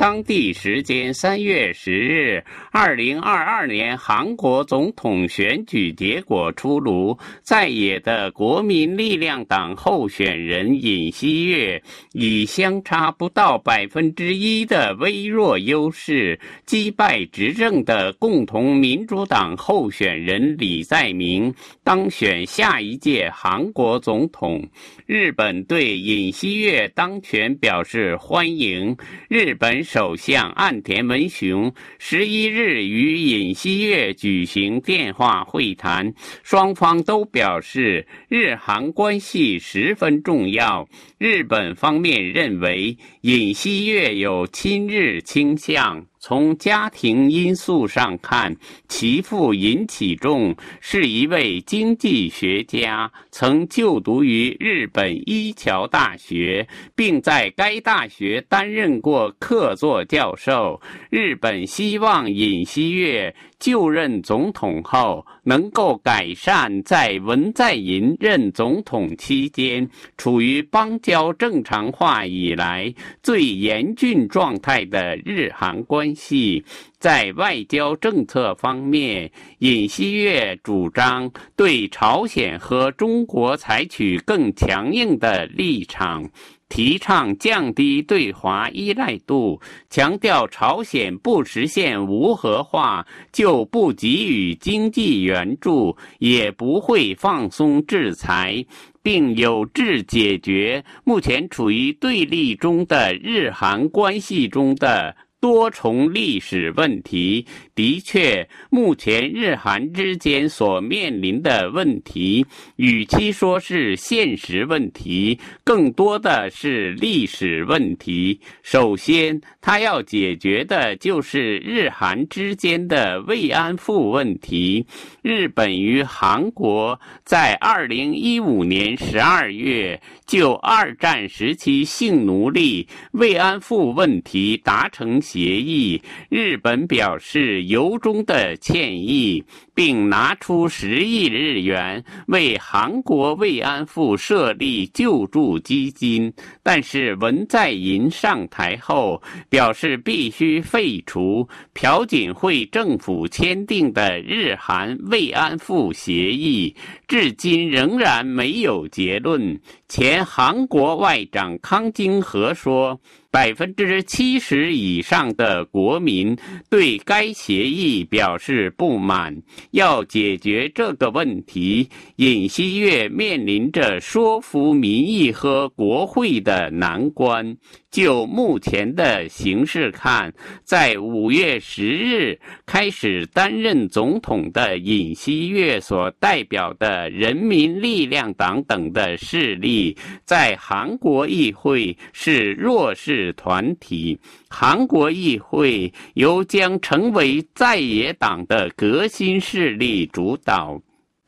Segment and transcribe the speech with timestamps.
[0.00, 2.42] 当地时间三月十日，
[2.72, 11.82] 二零二二年韩国总统选举结果出炉，在野的国民力量党候选人尹锡悦
[12.12, 21.54] 以相差不到百分之一的微弱优势击败执政的共同民主党候选人李在明，
[21.84, 24.66] 当选下一届韩国总统。
[25.04, 28.96] 日本对尹锡悦当选表示欢迎。
[29.28, 29.84] 日本。
[29.92, 40.88] 首相岸田文雄十一日与尹锡悦举行电话会谈，双方都表示日韩关系十分重要。
[41.18, 46.06] 日本方面认为尹锡悦有亲日倾向。
[46.20, 48.54] 从家庭因素上看，
[48.88, 60.78] 其父尹启仲是一位经济学家，曾就读于日本一桥大学，并在该大学担任过客座教授。
[61.08, 63.34] 日本希望尹锡悦。
[63.58, 72.90] 就任总统后，能够改善在文在寅任总统期间处于邦交正常化以来
[73.22, 76.64] 最严峻状态的日韩关系系。
[76.98, 79.30] 在外交政策方面，
[79.60, 86.28] 尹锡悦主张对朝鲜和中国采取更强硬的立场。
[86.68, 98.64] 提倡降低对华依赖度，强调朝鲜不实现无核化就不给予经济援助，也不会放松制裁，
[99.02, 105.16] 并有志解决目前处于对立中的日韩关系中的。
[105.40, 112.44] 多重历史问题的确，目前日韩之间所面临的问题，
[112.76, 118.38] 与其说是现实问题，更多的是历史问题。
[118.62, 124.86] 首先，他要解决的就是日韩之间的慰安妇问题。
[125.22, 135.18] 日本与韩国在二零一五年十二月就二战时期性奴隶慰安妇问题达成。
[135.30, 146.32] 协议，日本表示由衷的歉意，并拿出十亿日元为韩国慰安妇设立救助基金。
[146.64, 156.74] 但是文在寅上台后表示，必须废除朴槿惠政府签订的日韩慰安妇协议，
[157.06, 159.60] 至今仍然没有结论。
[159.90, 163.00] 前韩国外长康京和说。
[163.32, 166.36] 百分之七十以上的国民
[166.68, 169.40] 对该协议表示不满。
[169.70, 177.56] 要解决这个问题，尹锡悦面临着说服民意和国会的难关。
[177.88, 180.32] 就目前的形势看，
[180.64, 182.36] 在五月十日
[182.66, 189.79] 开始担任总统的尹锡悦所代表的人民力量党等的势力，
[190.24, 194.18] 在韩国议会是弱势团体。
[194.48, 200.80] 韩国议会由将成为在野党的革新势力主导。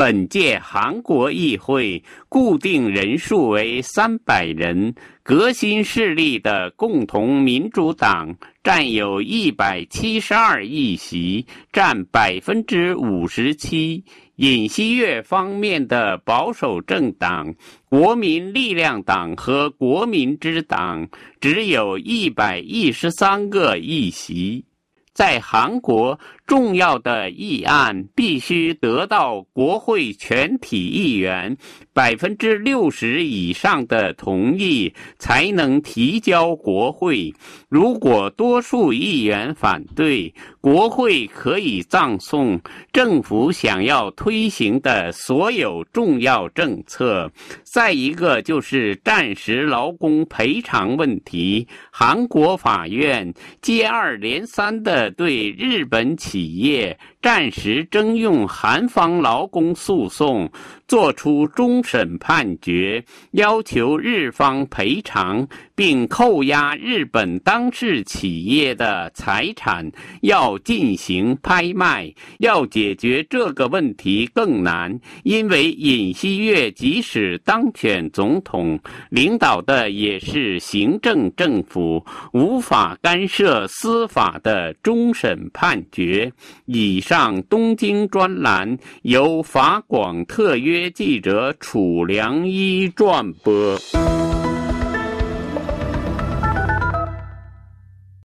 [0.00, 4.94] 本届韩国议会固定人数为三百人。
[5.22, 8.34] 革新势力的共同民主党
[8.64, 14.02] 占有一百七十二议席，占百分之五十七。
[14.36, 17.54] 尹锡悦方面的保守政党
[17.90, 21.06] 国民力量党和国民之党
[21.42, 24.64] 只有一百一十三个议席。
[25.12, 26.18] 在韩国，
[26.50, 31.56] 重要的议案必须得到国会全体议员。
[31.92, 37.32] 百分之六十以上的同意才能提交国会。
[37.68, 42.60] 如果多数议员反对，国会可以葬送
[42.92, 47.30] 政府想要推行的所有重要政策。
[47.62, 51.68] 再一个就是战时劳工赔偿问题。
[51.92, 56.98] 韩国法院接二连三的对日本企业。
[57.22, 60.50] 暂时征用韩方劳工诉讼，
[60.88, 69.86] 作出终审判决，要求日方赔偿，并扣押日本当事企业的财产，
[70.22, 72.10] 要进行拍卖。
[72.38, 78.80] 要解决这个问题更难，因为尹锡悦即使当选总统，
[79.10, 82.02] 领导的也是行政政府，
[82.32, 86.32] 无法干涉司法的终审判决。
[86.64, 93.76] 以上东京专栏由法广特约记者楚良一撰播。